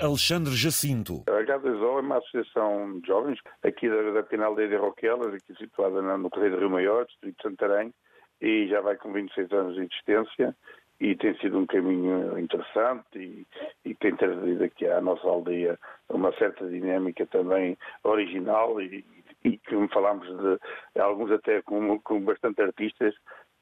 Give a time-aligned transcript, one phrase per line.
[0.00, 1.22] Alexandre Jacinto.
[1.28, 6.02] A H2O é uma associação de jovens aqui da, da Pinal de Roquelas, aqui situada
[6.18, 7.94] no Correio do Rio Maior, distrito de Santarém,
[8.40, 10.56] e já vai com 26 anos de existência
[11.00, 13.46] e tem sido um caminho interessante e,
[13.84, 19.04] e tem trazido aqui à nossa aldeia uma certa dinâmica também original e,
[19.44, 23.14] e como falámos de alguns até com, com bastante artistas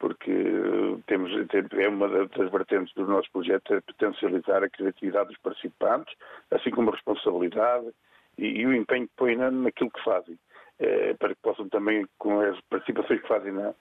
[0.03, 0.33] porque
[1.07, 1.31] temos,
[1.79, 6.13] é uma das vertentes do nosso projeto é potencializar a criatividade dos participantes,
[6.51, 7.87] assim como a responsabilidade
[8.37, 10.37] e, e o empenho que põem naquilo que fazem,
[10.81, 13.73] é, para que possam também, com as participações que fazem na,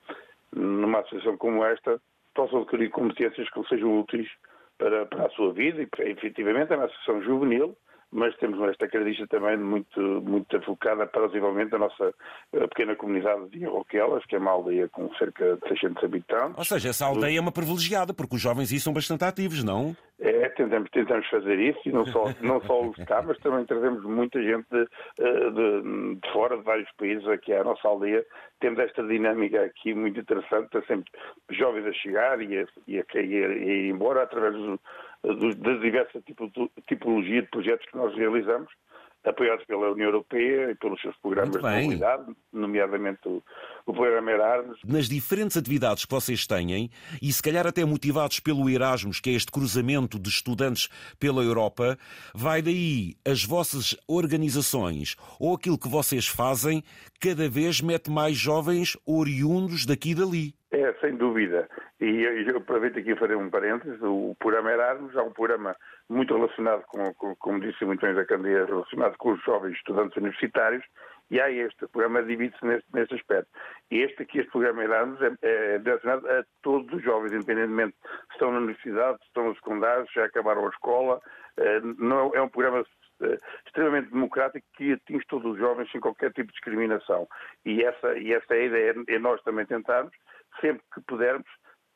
[0.55, 1.99] numa associação como esta,
[2.35, 4.29] possam adquirir competências que sejam úteis
[4.77, 7.75] para, para a sua vida e, efetivamente, é uma associação juvenil,
[8.11, 12.13] mas temos esta característica também muito, muito focada para o desenvolvimento da nossa
[12.53, 16.57] eh, pequena comunidade de Roquelas, que é uma aldeia com cerca de 600 habitantes.
[16.57, 19.95] Ou seja, essa aldeia é uma privilegiada, porque os jovens aí são bastante ativos, não?
[20.19, 24.03] É, tentamos, tentamos fazer isso, e não só, não só os cá, mas também trazemos
[24.03, 24.87] muita gente de,
[25.19, 28.25] eh, de, de, fora, de vários países aqui à nossa aldeia.
[28.59, 31.09] Temos esta dinâmica aqui muito interessante, está sempre
[31.49, 34.79] jovens a chegar e a, e a, e a, e ir embora através do
[35.23, 36.23] das diversas
[36.87, 38.71] tipologias de projetos que nós realizamos,
[39.23, 43.43] apoiados pela União Europeia e pelos seus programas de mobilidade, nomeadamente o,
[43.85, 44.79] o programa Erasmus.
[44.83, 46.89] Nas diferentes atividades que vocês têm,
[47.21, 51.97] e se calhar até motivados pelo Erasmus, que é este cruzamento de estudantes pela Europa,
[52.33, 56.83] vai daí as vossas organizações ou aquilo que vocês fazem
[57.19, 60.60] cada vez mete mais jovens oriundos daqui e dali.
[61.01, 61.67] É, sem dúvida.
[61.99, 63.99] E eu aproveito aqui para fazer um parênteses.
[64.01, 65.75] O programa Erasmus é um programa
[66.09, 70.15] muito relacionado com, com como disse muito bem a Candeia, relacionado com os jovens estudantes
[70.17, 70.83] universitários.
[71.29, 73.49] E há este, o programa divide-se neste, neste aspecto.
[73.89, 78.51] Este aqui, este programa Erasmus, é, é direcionado a todos os jovens, independentemente se estão
[78.51, 81.21] na universidade, se estão no secundário, se já acabaram a escola.
[81.57, 82.85] É, não, é um programa
[83.21, 87.27] é, extremamente democrático que atinge todos os jovens sem qualquer tipo de discriminação.
[87.65, 90.11] E essa, e essa é a ideia, é nós também tentarmos,
[90.59, 91.47] sempre que pudermos,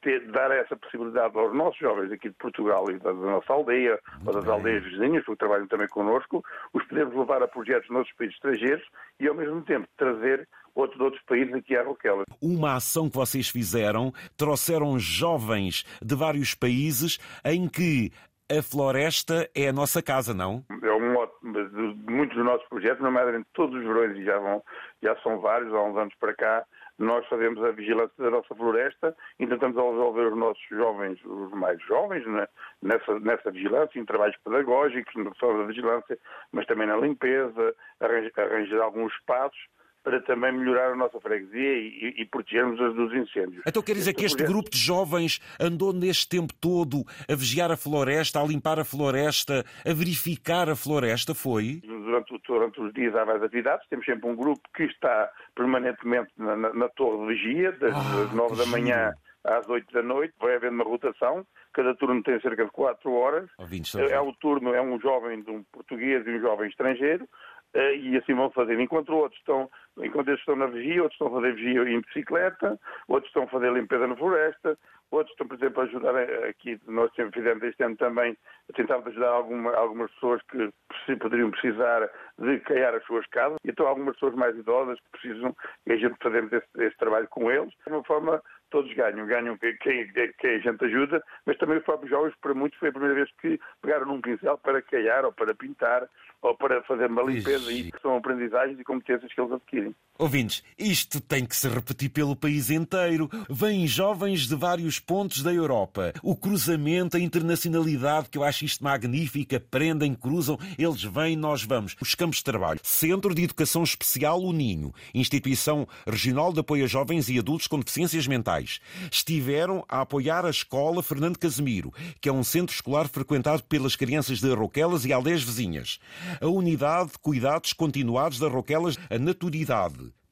[0.02, 4.00] ter, dar essa possibilidade aos nossos jovens aqui de Portugal e da, da nossa aldeia,
[4.14, 4.54] Muito ou das bem.
[4.54, 6.44] aldeias vizinhas, que trabalham também connosco,
[6.74, 8.86] os podemos levar a projetos noutros países estrangeiros
[9.20, 12.24] e, ao mesmo tempo, trazer outros outros países aqui à Roquela.
[12.42, 18.12] Uma ação que vocês fizeram, trouxeram jovens de vários países em que
[18.52, 20.64] a floresta é a nossa casa, não?
[20.84, 24.62] É um modo, muitos dos nossos projetos, nomeadamente todos os verões, e já, vão,
[25.02, 26.64] já são vários, há uns anos para cá,
[26.98, 32.26] nós fazemos a vigilância da nossa floresta, intentamos envolver os nossos jovens, os mais jovens,
[32.26, 32.48] né,
[32.82, 36.18] nessa, nessa vigilância, em trabalhos pedagógicos, não só na vigilância,
[36.52, 39.75] mas também na limpeza, arranjar alguns espaços
[40.06, 43.64] para também melhorar a nossa freguesia e, e protegermos dos incêndios.
[43.66, 47.76] Então quer dizer que este grupo de jovens andou neste tempo todo a vigiar a
[47.76, 51.82] floresta, a limpar a floresta, a verificar a floresta, foi?
[51.84, 56.56] Durante, durante os dias há várias atividades, temos sempre um grupo que está permanentemente na,
[56.56, 59.12] na, na torre de vigia, das, ah, 9 da manhã
[59.44, 63.50] às 8 da noite, vai havendo uma rotação, cada turno tem cerca de 4 horas.
[63.96, 67.28] É, é o turno, é um jovem de um português e um jovem estrangeiro,
[67.76, 68.80] eh, e assim vão fazer.
[68.80, 72.80] Enquanto outros estão, enquanto eles estão na vigia, outros estão a fazer vigia em bicicleta,
[73.08, 74.78] outros estão a fazer limpeza na floresta,
[75.12, 76.16] outros estão, por exemplo, a ajudar
[76.50, 78.38] aqui, nós fizemos este ano também,
[78.70, 83.70] a tentar ajudar alguma, algumas pessoas que poderiam precisar de criar as suas casas, e
[83.70, 85.56] então algumas pessoas mais idosas que precisam,
[85.86, 89.26] e a gente fazemos esse, esse trabalho com eles, de uma forma todos ganham.
[89.26, 90.08] Ganham quem,
[90.38, 93.30] quem, a gente ajuda, mas também os próprios jovens, para muitos, foi a primeira vez
[93.40, 96.08] que pegaram num pincel para caiar ou para pintar
[96.42, 97.72] ou para fazer uma limpeza.
[97.72, 99.85] E são aprendizagens e competências que eles adquirem.
[100.18, 103.30] Ouvintes, isto tem que se repetir pelo país inteiro.
[103.50, 106.14] Vêm jovens de vários pontos da Europa.
[106.24, 109.58] O cruzamento, a internacionalidade, que eu acho isto magnífico.
[109.58, 111.98] Aprendem, cruzam, eles vêm, nós vamos.
[112.00, 112.80] Os campos de trabalho.
[112.82, 114.94] Centro de Educação Especial O Ninho.
[115.14, 118.80] Instituição Regional de Apoio a Jovens e Adultos com Deficiências Mentais.
[119.12, 124.40] Estiveram a apoiar a Escola Fernando Casemiro, que é um centro escolar frequentado pelas crianças
[124.40, 126.00] de Roquelas e aldeias vizinhas
[126.42, 129.75] a Unidade de Cuidados Continuados da Roquelas, a Naturidade,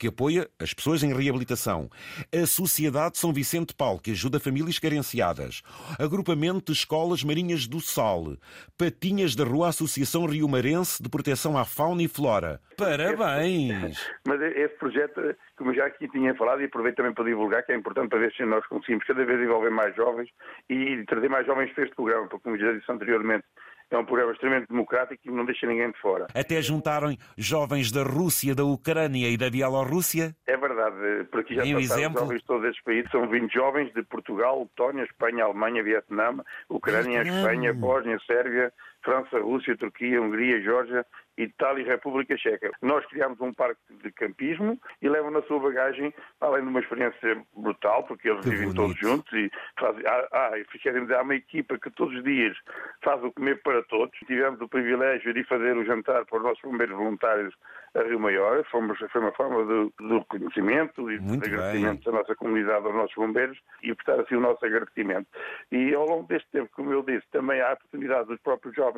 [0.03, 1.89] que apoia as pessoas em reabilitação,
[2.33, 5.61] a Sociedade São Vicente Paulo, que ajuda famílias carenciadas,
[5.97, 8.35] Agrupamento de Escolas Marinhas do Sal,
[8.77, 12.59] Patinhas da Rua Associação Rio Marense de Proteção à Fauna e Flora.
[12.77, 14.05] Parabéns!
[14.27, 15.21] Mas esse projeto,
[15.57, 18.33] como já aqui tinha falado, e aproveito também para divulgar, que é importante para ver
[18.33, 20.29] se nós conseguimos cada vez envolver mais jovens
[20.69, 23.45] e trazer mais jovens para este programa, porque, como já disse anteriormente,
[23.91, 26.27] é um programa extremamente democrático e não deixa ninguém de fora.
[26.33, 30.35] Até juntaram jovens da Rússia, da Ucrânia e da Bielorrússia?
[30.47, 32.19] É verdade, por aqui já passaram exemplo?
[32.21, 36.35] jovens de todos esses países, são 20 jovens de Portugal, Letónia, Espanha, Alemanha, Vietnã,
[36.69, 38.71] Ucrânia, Espanha, Bósnia, Sérvia,
[39.03, 41.05] França, Rússia, Turquia, Hungria, Geórgia,
[41.37, 42.71] Itália e República Checa.
[42.81, 47.43] Nós criámos um parque de campismo e levam na sua bagagem, além de uma experiência
[47.55, 48.81] brutal, porque eles que vivem bonito.
[48.81, 50.03] todos juntos e fazem.
[50.05, 52.55] Ah, ah, há uma equipa que todos os dias
[53.03, 54.17] faz o comer para todos.
[54.27, 57.53] Tivemos o privilégio de fazer o jantar para os nossos bombeiros voluntários
[57.95, 58.63] a Rio Maior.
[58.65, 63.15] Fomos, foi uma forma de, de reconhecimento e de agradecimento da nossa comunidade aos nossos
[63.15, 65.27] bombeiros e prestar assim o nosso agradecimento.
[65.71, 68.92] E ao longo deste tempo, como eu disse, também há a oportunidade dos próprios jovens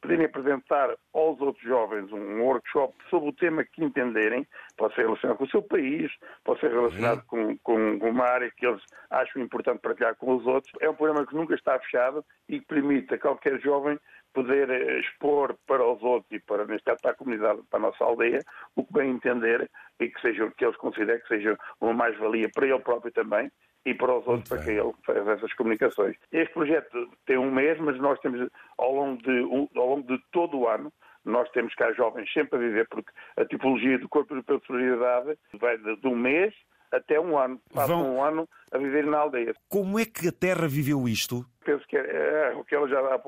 [0.00, 4.46] poderem apresentar aos outros jovens um workshop sobre o tema que entenderem,
[4.76, 6.12] pode ser relacionado com o seu país,
[6.44, 10.46] pode ser relacionado com, com, com uma área que eles acham importante partilhar com os
[10.46, 10.72] outros.
[10.80, 13.98] É um programa que nunca está fechado e que permite a qualquer jovem
[14.32, 17.82] poder eh, expor para os outros e para, neste caso, para a comunidade, para a
[17.82, 18.40] nossa aldeia,
[18.76, 19.68] o que bem entender
[19.98, 23.50] e que, seja, que eles considerem que seja uma mais-valia para ele próprio também
[23.86, 26.16] e para os outros, para que ele faça essas comunicações.
[26.32, 28.46] Este projeto tem um mês, mas nós temos,
[28.76, 30.92] ao longo de, um- ao longo de todo o ano,
[31.24, 35.38] nós temos cá jovens sempre a viver, porque a tipologia do Corpo Europeu de Solidariedade
[35.58, 36.52] vai de, um mês
[36.92, 37.60] até um ano.
[37.74, 39.52] Passam Vão- um ano a viver na aldeia.
[39.68, 41.44] Como é que a Terra viveu isto?
[41.64, 43.18] Penso que é, o que ela já dá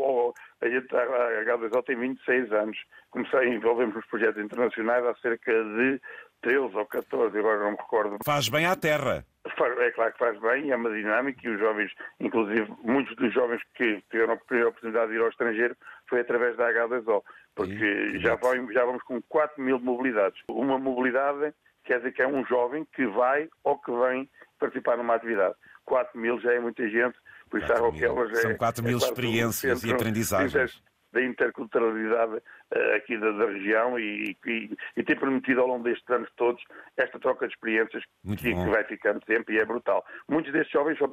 [0.61, 2.79] a gente- a H2O tem 26 anos.
[3.11, 6.01] Comecei a envolver-me nos projetos internacionais há cerca de
[6.43, 8.19] 13 ou 14, agora não me recordo.
[8.25, 9.25] Faz bem à Terra.
[9.45, 11.91] É claro que faz bem, é uma dinâmica e os jovens,
[12.21, 15.75] inclusive muitos dos jovens que tiveram a primeira oportunidade de ir ao estrangeiro
[16.09, 17.23] foi através da H2O,
[17.55, 17.77] porque
[18.13, 20.41] Sim, já, vai- já vamos com 4 mil mobilidades.
[20.49, 21.53] Uma mobilidade
[21.85, 24.29] quer dizer que é um jovem que vai ou que vem
[24.61, 25.55] participar numa atividade.
[25.87, 27.17] 4 mil já é muita gente,
[27.51, 28.09] por isso a 4 mil.
[28.15, 28.43] Roquelas é...
[28.43, 30.83] São 4 mil é um experiências e aprendizagens.
[31.13, 32.43] Da interculturalidade
[32.75, 36.63] eh, aqui da, da região e, e, e tem permitido ao longo destes anos todos
[36.97, 40.05] esta troca de experiências que, que vai ficando sempre e é brutal.
[40.29, 41.07] Muitos destes jovens, só,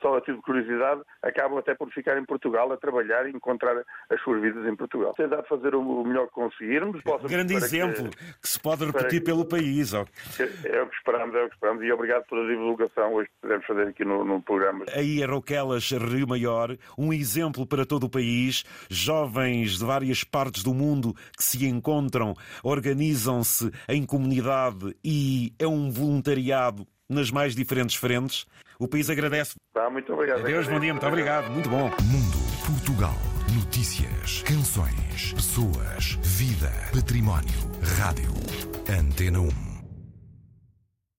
[0.00, 3.82] só a título de curiosidade, acabam até por ficar em Portugal a trabalhar e encontrar
[4.10, 5.12] as suas vidas em Portugal.
[5.14, 7.02] Tentar fazer o melhor que conseguirmos.
[7.02, 8.10] Posso- Grande para que- exemplo
[8.40, 9.92] que se pode repetir que- pelo país.
[9.94, 10.04] ó.
[10.64, 13.66] É o que esperamos, é o que esperamos e obrigado pela divulgação hoje que podemos
[13.66, 14.84] fazer aqui no, no programa.
[14.94, 18.64] Aí a Roquelas Rio Maior, um exemplo para todo o país.
[19.52, 25.90] Jovens de várias partes do mundo que se encontram, organizam-se em comunidade e é um
[25.90, 28.46] voluntariado nas mais diferentes frentes.
[28.78, 29.54] O país agradece.
[29.74, 30.40] Tá, muito obrigado.
[30.40, 31.90] Adeus, bom dia, muito obrigado, muito bom.
[32.02, 33.14] Mundo Portugal.
[33.54, 37.52] Notícias, canções, pessoas, vida, património.
[37.98, 38.32] Rádio.
[38.88, 39.71] Antena 1.